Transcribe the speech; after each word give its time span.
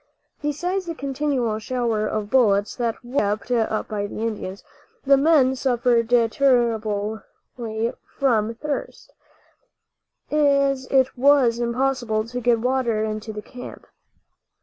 Besides 0.41 0.87
the 0.87 0.95
continual 0.95 1.59
shower 1.59 2.07
of 2.07 2.31
bullets 2.31 2.75
that 2.75 3.05
was 3.05 3.19
kept 3.37 3.51
up 3.51 3.87
by 3.87 4.07
the 4.07 4.17
Indians, 4.21 4.63
the 5.05 5.15
men 5.15 5.55
suffered 5.55 6.09
terribly 6.09 7.93
from 8.17 8.55
thirst, 8.55 9.13
as 10.31 10.87
it 10.87 11.15
was 11.15 11.59
impossible 11.59 12.23
to 12.29 12.41
get 12.41 12.59
water 12.61 13.03
into 13.03 13.31
the 13.31 13.43
camp. 13.43 13.85